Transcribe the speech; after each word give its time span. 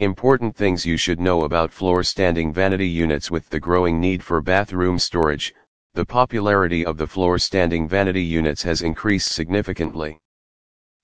Important 0.00 0.56
things 0.56 0.86
you 0.86 0.96
should 0.96 1.20
know 1.20 1.42
about 1.42 1.70
floor 1.70 2.02
standing 2.02 2.54
vanity 2.54 2.88
units 2.88 3.30
with 3.30 3.50
the 3.50 3.60
growing 3.60 4.00
need 4.00 4.22
for 4.22 4.40
bathroom 4.40 4.98
storage, 4.98 5.52
the 5.92 6.06
popularity 6.06 6.86
of 6.86 6.96
the 6.96 7.06
floor 7.06 7.38
standing 7.38 7.86
vanity 7.86 8.22
units 8.22 8.62
has 8.62 8.80
increased 8.80 9.30
significantly. 9.30 10.18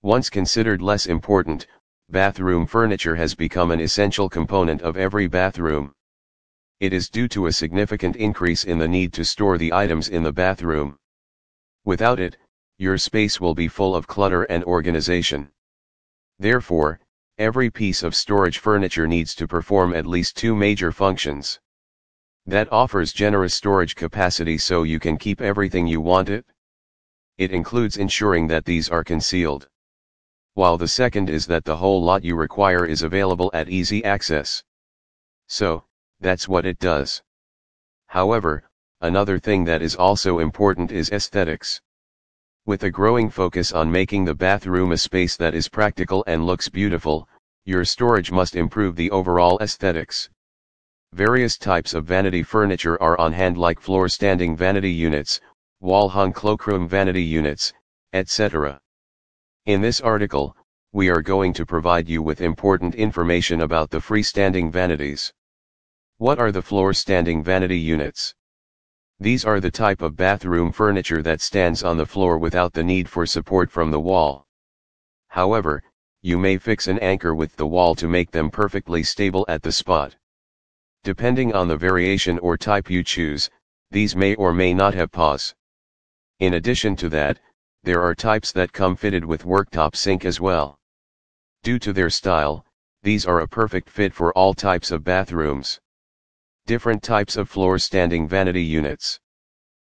Once 0.00 0.30
considered 0.30 0.80
less 0.80 1.04
important, 1.04 1.66
bathroom 2.08 2.64
furniture 2.64 3.14
has 3.14 3.34
become 3.34 3.70
an 3.70 3.80
essential 3.80 4.30
component 4.30 4.80
of 4.80 4.96
every 4.96 5.26
bathroom. 5.26 5.92
It 6.80 6.94
is 6.94 7.10
due 7.10 7.28
to 7.28 7.48
a 7.48 7.52
significant 7.52 8.16
increase 8.16 8.64
in 8.64 8.78
the 8.78 8.88
need 8.88 9.12
to 9.12 9.26
store 9.26 9.58
the 9.58 9.74
items 9.74 10.08
in 10.08 10.22
the 10.22 10.32
bathroom. 10.32 10.96
Without 11.84 12.18
it, 12.18 12.38
your 12.78 12.96
space 12.96 13.42
will 13.42 13.54
be 13.54 13.68
full 13.68 13.94
of 13.94 14.06
clutter 14.06 14.44
and 14.44 14.64
organization. 14.64 15.50
Therefore, 16.38 16.98
every 17.38 17.70
piece 17.70 18.02
of 18.02 18.14
storage 18.14 18.58
furniture 18.58 19.06
needs 19.06 19.34
to 19.34 19.46
perform 19.46 19.92
at 19.92 20.06
least 20.06 20.36
two 20.36 20.54
major 20.56 20.90
functions. 20.90 21.60
That 22.46 22.72
offers 22.72 23.12
generous 23.12 23.54
storage 23.54 23.94
capacity 23.94 24.56
so 24.56 24.84
you 24.84 24.98
can 24.98 25.18
keep 25.18 25.40
everything 25.40 25.86
you 25.86 26.00
want 26.00 26.30
it. 26.30 26.46
It 27.36 27.50
includes 27.50 27.98
ensuring 27.98 28.46
that 28.46 28.64
these 28.64 28.88
are 28.88 29.04
concealed. 29.04 29.68
While 30.54 30.78
the 30.78 30.88
second 30.88 31.28
is 31.28 31.46
that 31.48 31.66
the 31.66 31.76
whole 31.76 32.02
lot 32.02 32.24
you 32.24 32.36
require 32.36 32.86
is 32.86 33.02
available 33.02 33.50
at 33.52 33.68
easy 33.68 34.02
access. 34.02 34.64
So, 35.46 35.84
that's 36.20 36.48
what 36.48 36.64
it 36.64 36.78
does. 36.78 37.22
However, 38.06 38.70
another 39.02 39.38
thing 39.38 39.64
that 39.64 39.82
is 39.82 39.94
also 39.94 40.38
important 40.38 40.90
is 40.90 41.10
aesthetics. 41.10 41.82
With 42.66 42.82
a 42.82 42.90
growing 42.90 43.30
focus 43.30 43.70
on 43.70 43.92
making 43.92 44.24
the 44.24 44.34
bathroom 44.34 44.90
a 44.90 44.96
space 44.96 45.36
that 45.36 45.54
is 45.54 45.68
practical 45.68 46.24
and 46.26 46.44
looks 46.44 46.68
beautiful, 46.68 47.28
your 47.64 47.84
storage 47.84 48.32
must 48.32 48.56
improve 48.56 48.96
the 48.96 49.08
overall 49.12 49.56
aesthetics. 49.60 50.28
Various 51.12 51.58
types 51.58 51.94
of 51.94 52.06
vanity 52.06 52.42
furniture 52.42 53.00
are 53.00 53.16
on 53.20 53.32
hand 53.32 53.56
like 53.56 53.78
floor 53.78 54.08
standing 54.08 54.56
vanity 54.56 54.90
units, 54.90 55.40
wall 55.78 56.08
hung 56.08 56.32
cloakroom 56.32 56.88
vanity 56.88 57.22
units, 57.22 57.72
etc. 58.12 58.80
In 59.66 59.80
this 59.80 60.00
article, 60.00 60.56
we 60.90 61.08
are 61.08 61.22
going 61.22 61.52
to 61.52 61.64
provide 61.64 62.08
you 62.08 62.20
with 62.20 62.40
important 62.40 62.96
information 62.96 63.60
about 63.60 63.90
the 63.90 64.00
freestanding 64.00 64.72
vanities. 64.72 65.32
What 66.18 66.40
are 66.40 66.50
the 66.50 66.62
floor 66.62 66.92
standing 66.94 67.44
vanity 67.44 67.78
units? 67.78 68.34
These 69.18 69.46
are 69.46 69.60
the 69.60 69.70
type 69.70 70.02
of 70.02 70.14
bathroom 70.14 70.72
furniture 70.72 71.22
that 71.22 71.40
stands 71.40 71.82
on 71.82 71.96
the 71.96 72.04
floor 72.04 72.36
without 72.36 72.74
the 72.74 72.84
need 72.84 73.08
for 73.08 73.24
support 73.24 73.70
from 73.70 73.90
the 73.90 74.00
wall. 74.00 74.46
However, 75.28 75.82
you 76.20 76.38
may 76.38 76.58
fix 76.58 76.86
an 76.86 76.98
anchor 76.98 77.34
with 77.34 77.56
the 77.56 77.66
wall 77.66 77.94
to 77.94 78.08
make 78.08 78.30
them 78.30 78.50
perfectly 78.50 79.02
stable 79.02 79.46
at 79.48 79.62
the 79.62 79.72
spot. 79.72 80.16
Depending 81.02 81.54
on 81.54 81.68
the 81.68 81.76
variation 81.76 82.38
or 82.40 82.58
type 82.58 82.90
you 82.90 83.02
choose, 83.02 83.48
these 83.90 84.14
may 84.14 84.34
or 84.34 84.52
may 84.52 84.74
not 84.74 84.92
have 84.92 85.12
pause. 85.12 85.54
In 86.40 86.54
addition 86.54 86.96
to 86.96 87.08
that, 87.08 87.38
there 87.84 88.02
are 88.02 88.14
types 88.14 88.52
that 88.52 88.72
come 88.72 88.96
fitted 88.96 89.24
with 89.24 89.44
worktop 89.44 89.96
sink 89.96 90.24
as 90.24 90.40
well. 90.40 90.78
Due 91.62 91.78
to 91.78 91.92
their 91.92 92.10
style, 92.10 92.66
these 93.02 93.24
are 93.24 93.40
a 93.40 93.48
perfect 93.48 93.88
fit 93.88 94.12
for 94.12 94.32
all 94.32 94.52
types 94.52 94.90
of 94.90 95.04
bathrooms. 95.04 95.80
Different 96.66 97.00
types 97.00 97.36
of 97.36 97.48
floor 97.48 97.78
standing 97.78 98.26
vanity 98.26 98.64
units. 98.64 99.20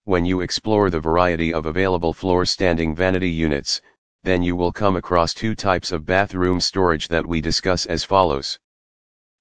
When 0.03 0.25
you 0.25 0.41
explore 0.41 0.89
the 0.89 0.99
variety 0.99 1.53
of 1.53 1.65
available 1.65 2.11
floor 2.11 2.43
standing 2.43 2.93
vanity 2.93 3.29
units, 3.29 3.79
then 4.23 4.43
you 4.43 4.53
will 4.53 4.73
come 4.73 4.97
across 4.97 5.33
two 5.33 5.55
types 5.55 5.93
of 5.93 6.05
bathroom 6.05 6.59
storage 6.59 7.07
that 7.07 7.25
we 7.25 7.39
discuss 7.39 7.85
as 7.85 8.03
follows. 8.03 8.59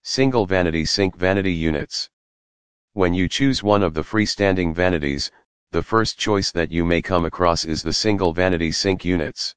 Single 0.04 0.46
vanity 0.46 0.84
sink 0.84 1.16
vanity 1.16 1.52
units. 1.52 2.08
When 2.92 3.12
you 3.12 3.28
choose 3.28 3.60
one 3.60 3.82
of 3.82 3.92
the 3.92 4.04
freestanding 4.04 4.72
vanities, 4.72 5.32
the 5.72 5.82
first 5.82 6.16
choice 6.16 6.52
that 6.52 6.70
you 6.70 6.84
may 6.84 7.02
come 7.02 7.24
across 7.24 7.64
is 7.64 7.82
the 7.82 7.92
single 7.92 8.32
vanity 8.32 8.70
sink 8.70 9.04
units. 9.04 9.52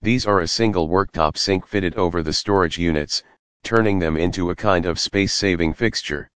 These 0.00 0.24
are 0.24 0.40
a 0.40 0.48
single 0.48 0.88
worktop 0.88 1.36
sink 1.36 1.66
fitted 1.66 1.96
over 1.96 2.22
the 2.22 2.32
storage 2.32 2.78
units, 2.78 3.22
turning 3.62 3.98
them 3.98 4.16
into 4.16 4.48
a 4.48 4.56
kind 4.56 4.86
of 4.86 4.98
space-saving 4.98 5.74
fixture. 5.74 6.30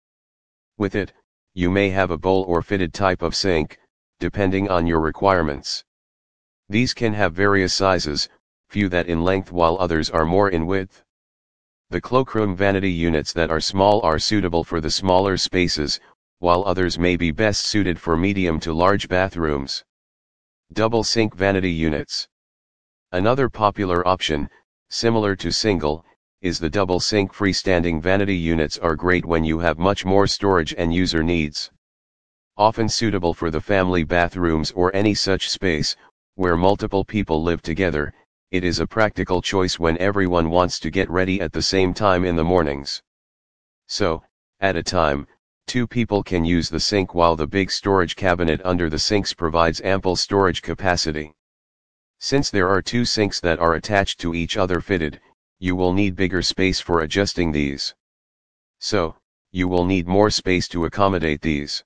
With 0.82 0.96
it, 0.96 1.12
you 1.54 1.70
may 1.70 1.90
have 1.90 2.10
a 2.10 2.18
bowl 2.18 2.42
or 2.48 2.60
fitted 2.60 2.92
type 2.92 3.22
of 3.22 3.36
sink, 3.36 3.78
depending 4.18 4.68
on 4.68 4.84
your 4.84 4.98
requirements. 4.98 5.84
These 6.68 6.92
can 6.92 7.14
have 7.14 7.34
various 7.34 7.72
sizes, 7.72 8.28
few 8.68 8.88
that 8.88 9.06
in 9.06 9.22
length 9.22 9.52
while 9.52 9.76
others 9.78 10.10
are 10.10 10.24
more 10.24 10.50
in 10.50 10.66
width. 10.66 11.04
The 11.90 12.00
cloakroom 12.00 12.56
vanity 12.56 12.90
units 12.90 13.32
that 13.32 13.48
are 13.48 13.60
small 13.60 14.00
are 14.00 14.18
suitable 14.18 14.64
for 14.64 14.80
the 14.80 14.90
smaller 14.90 15.36
spaces, 15.36 16.00
while 16.40 16.64
others 16.66 16.98
may 16.98 17.14
be 17.14 17.30
best 17.30 17.64
suited 17.64 18.00
for 18.00 18.16
medium 18.16 18.58
to 18.58 18.72
large 18.72 19.08
bathrooms. 19.08 19.84
Double 20.72 21.04
sink 21.04 21.32
vanity 21.36 21.70
units. 21.70 22.26
Another 23.12 23.48
popular 23.48 24.04
option, 24.04 24.50
similar 24.90 25.36
to 25.36 25.52
single, 25.52 26.04
is 26.42 26.58
the 26.58 26.68
double 26.68 26.98
sink 26.98 27.32
freestanding 27.32 28.02
vanity 28.02 28.36
units 28.36 28.76
are 28.76 28.96
great 28.96 29.24
when 29.24 29.44
you 29.44 29.60
have 29.60 29.78
much 29.78 30.04
more 30.04 30.26
storage 30.26 30.74
and 30.76 30.92
user 30.92 31.22
needs. 31.22 31.70
Often 32.56 32.88
suitable 32.88 33.32
for 33.32 33.48
the 33.48 33.60
family 33.60 34.02
bathrooms 34.02 34.72
or 34.72 34.94
any 34.94 35.14
such 35.14 35.48
space, 35.48 35.94
where 36.34 36.56
multiple 36.56 37.04
people 37.04 37.44
live 37.44 37.62
together, 37.62 38.12
it 38.50 38.64
is 38.64 38.80
a 38.80 38.86
practical 38.88 39.40
choice 39.40 39.78
when 39.78 39.96
everyone 39.98 40.50
wants 40.50 40.80
to 40.80 40.90
get 40.90 41.08
ready 41.08 41.40
at 41.40 41.52
the 41.52 41.62
same 41.62 41.94
time 41.94 42.24
in 42.24 42.34
the 42.34 42.42
mornings. 42.42 43.00
So, 43.86 44.24
at 44.58 44.74
a 44.74 44.82
time, 44.82 45.28
two 45.68 45.86
people 45.86 46.24
can 46.24 46.44
use 46.44 46.68
the 46.68 46.80
sink 46.80 47.14
while 47.14 47.36
the 47.36 47.46
big 47.46 47.70
storage 47.70 48.16
cabinet 48.16 48.60
under 48.64 48.90
the 48.90 48.98
sinks 48.98 49.32
provides 49.32 49.80
ample 49.82 50.16
storage 50.16 50.60
capacity. 50.60 51.32
Since 52.18 52.50
there 52.50 52.68
are 52.68 52.82
two 52.82 53.04
sinks 53.04 53.38
that 53.40 53.60
are 53.60 53.74
attached 53.74 54.20
to 54.20 54.34
each 54.34 54.56
other 54.56 54.80
fitted, 54.80 55.20
you 55.62 55.76
will 55.76 55.92
need 55.92 56.16
bigger 56.16 56.42
space 56.42 56.80
for 56.80 57.02
adjusting 57.02 57.52
these. 57.52 57.94
So, 58.80 59.14
you 59.52 59.68
will 59.68 59.84
need 59.84 60.08
more 60.08 60.28
space 60.28 60.66
to 60.66 60.86
accommodate 60.86 61.40
these. 61.40 61.84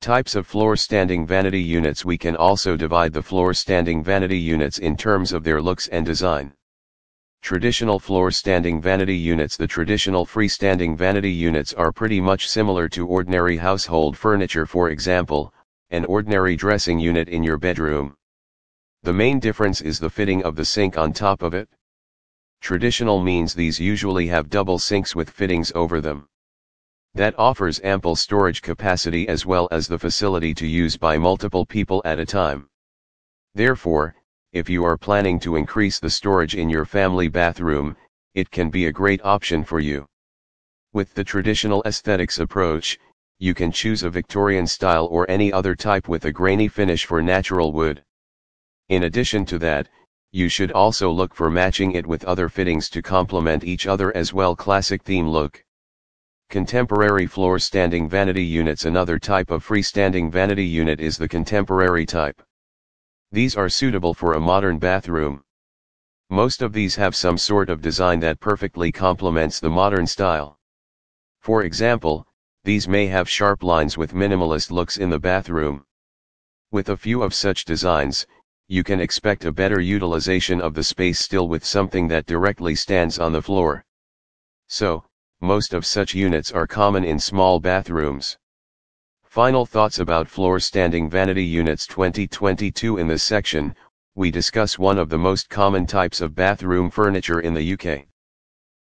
Types 0.00 0.36
of 0.36 0.46
floor 0.46 0.76
standing 0.76 1.26
vanity 1.26 1.60
units 1.60 2.04
We 2.04 2.16
can 2.16 2.36
also 2.36 2.76
divide 2.76 3.12
the 3.12 3.20
floor 3.20 3.52
standing 3.52 4.04
vanity 4.04 4.38
units 4.38 4.78
in 4.78 4.96
terms 4.96 5.32
of 5.32 5.42
their 5.42 5.60
looks 5.60 5.88
and 5.88 6.06
design. 6.06 6.52
Traditional 7.42 7.98
floor 7.98 8.30
standing 8.30 8.80
vanity 8.80 9.16
units 9.16 9.56
The 9.56 9.66
traditional 9.66 10.24
freestanding 10.24 10.96
vanity 10.96 11.32
units 11.32 11.72
are 11.72 11.90
pretty 11.90 12.20
much 12.20 12.48
similar 12.48 12.88
to 12.90 13.08
ordinary 13.08 13.56
household 13.56 14.16
furniture 14.16 14.66
for 14.66 14.90
example, 14.90 15.52
an 15.90 16.04
ordinary 16.04 16.54
dressing 16.54 17.00
unit 17.00 17.28
in 17.28 17.42
your 17.42 17.58
bedroom. 17.58 18.14
The 19.02 19.12
main 19.12 19.40
difference 19.40 19.80
is 19.80 19.98
the 19.98 20.10
fitting 20.10 20.44
of 20.44 20.54
the 20.54 20.64
sink 20.64 20.96
on 20.96 21.12
top 21.12 21.42
of 21.42 21.54
it. 21.54 21.68
Traditional 22.64 23.22
means 23.22 23.52
these 23.52 23.78
usually 23.78 24.26
have 24.28 24.48
double 24.48 24.78
sinks 24.78 25.14
with 25.14 25.28
fittings 25.28 25.70
over 25.74 26.00
them. 26.00 26.26
That 27.12 27.38
offers 27.38 27.78
ample 27.84 28.16
storage 28.16 28.62
capacity 28.62 29.28
as 29.28 29.44
well 29.44 29.68
as 29.70 29.86
the 29.86 29.98
facility 29.98 30.54
to 30.54 30.66
use 30.66 30.96
by 30.96 31.18
multiple 31.18 31.66
people 31.66 32.00
at 32.06 32.18
a 32.18 32.24
time. 32.24 32.70
Therefore, 33.54 34.16
if 34.54 34.70
you 34.70 34.82
are 34.82 34.96
planning 34.96 35.38
to 35.40 35.56
increase 35.56 36.00
the 36.00 36.08
storage 36.08 36.54
in 36.54 36.70
your 36.70 36.86
family 36.86 37.28
bathroom, 37.28 37.98
it 38.32 38.50
can 38.50 38.70
be 38.70 38.86
a 38.86 38.92
great 38.92 39.22
option 39.22 39.62
for 39.62 39.78
you. 39.78 40.06
With 40.94 41.12
the 41.12 41.22
traditional 41.22 41.82
aesthetics 41.84 42.38
approach, 42.38 42.98
you 43.38 43.52
can 43.52 43.72
choose 43.72 44.02
a 44.02 44.08
Victorian 44.08 44.66
style 44.66 45.04
or 45.10 45.30
any 45.30 45.52
other 45.52 45.74
type 45.74 46.08
with 46.08 46.24
a 46.24 46.32
grainy 46.32 46.68
finish 46.68 47.04
for 47.04 47.20
natural 47.20 47.74
wood. 47.74 48.02
In 48.88 49.02
addition 49.02 49.44
to 49.44 49.58
that, 49.58 49.86
you 50.34 50.48
should 50.48 50.72
also 50.72 51.08
look 51.08 51.32
for 51.32 51.48
matching 51.48 51.92
it 51.92 52.04
with 52.04 52.24
other 52.24 52.48
fittings 52.48 52.90
to 52.90 53.00
complement 53.00 53.62
each 53.62 53.86
other 53.86 54.14
as 54.16 54.34
well 54.34 54.56
classic 54.56 55.00
theme 55.04 55.28
look. 55.28 55.64
Contemporary 56.50 57.24
floor 57.24 57.56
standing 57.56 58.08
vanity 58.08 58.42
units 58.42 58.84
Another 58.84 59.16
type 59.16 59.52
of 59.52 59.64
freestanding 59.64 60.32
vanity 60.32 60.66
unit 60.66 61.00
is 61.00 61.16
the 61.16 61.28
contemporary 61.28 62.04
type. 62.04 62.42
These 63.30 63.54
are 63.56 63.68
suitable 63.68 64.12
for 64.12 64.32
a 64.32 64.40
modern 64.40 64.80
bathroom. 64.80 65.44
Most 66.30 66.62
of 66.62 66.72
these 66.72 66.96
have 66.96 67.14
some 67.14 67.38
sort 67.38 67.70
of 67.70 67.80
design 67.80 68.18
that 68.18 68.40
perfectly 68.40 68.90
complements 68.90 69.60
the 69.60 69.70
modern 69.70 70.04
style. 70.04 70.58
For 71.42 71.62
example, 71.62 72.26
these 72.64 72.88
may 72.88 73.06
have 73.06 73.30
sharp 73.30 73.62
lines 73.62 73.96
with 73.96 74.14
minimalist 74.14 74.72
looks 74.72 74.96
in 74.96 75.10
the 75.10 75.20
bathroom. 75.20 75.84
With 76.72 76.88
a 76.88 76.96
few 76.96 77.22
of 77.22 77.34
such 77.34 77.64
designs, 77.64 78.26
you 78.68 78.82
can 78.82 78.98
expect 78.98 79.44
a 79.44 79.52
better 79.52 79.80
utilization 79.80 80.60
of 80.60 80.72
the 80.72 80.82
space 80.82 81.18
still 81.18 81.48
with 81.48 81.64
something 81.64 82.08
that 82.08 82.24
directly 82.24 82.74
stands 82.74 83.18
on 83.18 83.32
the 83.32 83.42
floor. 83.42 83.84
So, 84.68 85.04
most 85.42 85.74
of 85.74 85.84
such 85.84 86.14
units 86.14 86.50
are 86.50 86.66
common 86.66 87.04
in 87.04 87.18
small 87.18 87.60
bathrooms. 87.60 88.38
Final 89.24 89.66
thoughts 89.66 89.98
about 89.98 90.28
floor 90.28 90.58
standing 90.58 91.10
vanity 91.10 91.44
units 91.44 91.86
2022 91.86 92.96
In 92.96 93.06
this 93.06 93.22
section, 93.22 93.76
we 94.14 94.30
discuss 94.30 94.78
one 94.78 94.96
of 94.96 95.10
the 95.10 95.18
most 95.18 95.50
common 95.50 95.86
types 95.86 96.22
of 96.22 96.34
bathroom 96.34 96.88
furniture 96.88 97.40
in 97.40 97.52
the 97.52 97.74
UK. 97.74 98.06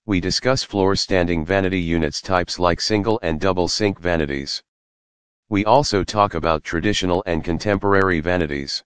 We 0.06 0.20
discuss 0.20 0.64
floor 0.64 0.98
standing 0.98 1.46
vanity 1.46 1.80
units 1.80 2.20
types 2.20 2.60
like 2.60 2.81
single 2.81 3.20
and 3.24 3.40
double 3.40 3.70
sink 3.70 4.00
vanities. 4.00 4.62
We 5.48 5.64
also 5.64 6.04
talk 6.04 6.34
about 6.34 6.64
traditional 6.64 7.24
and 7.26 7.44
contemporary 7.44 8.20
vanities. 8.20 8.84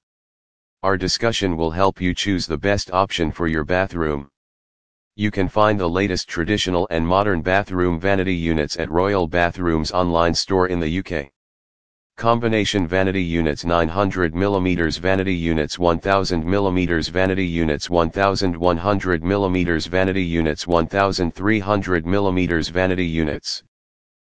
Our 0.83 0.97
discussion 0.97 1.55
will 1.55 1.71
help 1.71 2.01
you 2.01 2.13
choose 2.13 2.45
the 2.45 2.57
best 2.57 2.91
option 2.91 3.31
for 3.31 3.47
your 3.47 3.63
bathroom. 3.63 4.27
You 5.15 5.31
can 5.31 5.47
find 5.47 5.79
the 5.79 5.89
latest 5.89 6.27
traditional 6.27 6.89
and 6.91 7.07
modern 7.07 7.41
bathroom 7.41 8.01
vanity 8.01 8.35
units 8.35 8.77
at 8.77 8.91
Royal 8.91 9.25
Bathrooms 9.25 9.93
online 9.93 10.33
store 10.33 10.67
in 10.67 10.81
the 10.81 10.99
UK. 10.99 11.31
Combination 12.17 12.85
vanity 12.85 13.23
units 13.23 13.63
900 13.63 14.33
mm 14.33 14.99
vanity 14.99 15.33
units 15.33 15.79
1000 15.79 16.43
mm 16.43 17.09
vanity 17.09 17.47
units 17.47 17.89
1100 17.89 19.23
mm 19.23 19.87
vanity 19.87 20.21
units 20.21 20.67
1300 20.67 22.05
mm 22.05 22.69
vanity 22.71 23.05
units 23.05 23.63